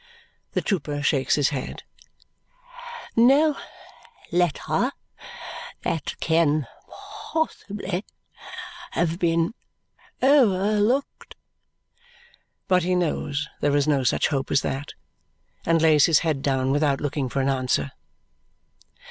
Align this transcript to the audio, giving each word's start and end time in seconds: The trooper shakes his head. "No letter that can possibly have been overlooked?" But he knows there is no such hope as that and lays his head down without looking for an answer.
The 0.53 0.63
trooper 0.63 1.03
shakes 1.03 1.35
his 1.35 1.49
head. 1.49 1.83
"No 3.15 3.55
letter 4.31 4.89
that 5.83 6.15
can 6.19 6.65
possibly 6.89 8.03
have 8.93 9.19
been 9.19 9.53
overlooked?" 10.23 11.35
But 12.67 12.81
he 12.81 12.95
knows 12.95 13.47
there 13.59 13.75
is 13.77 13.87
no 13.87 14.03
such 14.03 14.29
hope 14.29 14.49
as 14.49 14.61
that 14.63 14.93
and 15.67 15.79
lays 15.83 16.07
his 16.07 16.17
head 16.25 16.41
down 16.41 16.71
without 16.71 16.99
looking 16.99 17.29
for 17.29 17.39
an 17.39 17.49
answer. 17.49 17.91